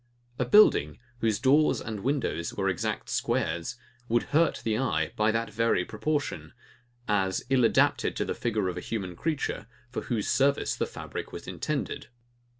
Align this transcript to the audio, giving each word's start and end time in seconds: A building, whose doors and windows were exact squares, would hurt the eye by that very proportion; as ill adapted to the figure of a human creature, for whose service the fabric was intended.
A 0.39 0.45
building, 0.45 0.97
whose 1.19 1.37
doors 1.37 1.79
and 1.79 1.99
windows 1.99 2.55
were 2.55 2.67
exact 2.69 3.07
squares, 3.07 3.75
would 4.09 4.23
hurt 4.33 4.61
the 4.63 4.75
eye 4.75 5.13
by 5.15 5.29
that 5.29 5.51
very 5.51 5.85
proportion; 5.85 6.53
as 7.07 7.45
ill 7.51 7.63
adapted 7.63 8.15
to 8.15 8.25
the 8.25 8.33
figure 8.33 8.67
of 8.67 8.77
a 8.77 8.81
human 8.81 9.15
creature, 9.15 9.67
for 9.91 10.01
whose 10.01 10.27
service 10.27 10.75
the 10.75 10.87
fabric 10.87 11.31
was 11.31 11.47
intended. 11.47 12.07